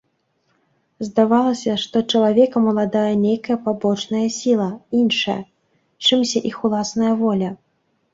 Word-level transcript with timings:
Здавалася, 1.07 1.73
што 1.83 2.01
чалавекам 2.15 2.63
уладае 2.71 3.11
нейкая 3.25 3.57
пабочная 3.65 4.23
сіла, 4.37 4.67
іншая, 5.01 5.37
чымся 6.05 6.39
іх 6.51 6.57
уласная 6.71 7.13
воля. 7.21 7.51